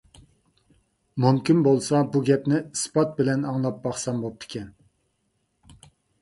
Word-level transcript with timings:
مۇمكىن 1.25 1.59
بولسا، 1.67 1.99
بۇ 2.15 2.21
گەپنى 2.29 2.61
ئىسپات 2.61 3.13
بىلەن 3.19 3.45
ئاڭلاپ 3.51 3.79
باقسام 3.85 4.23
بوپتىكەن. 4.25 4.73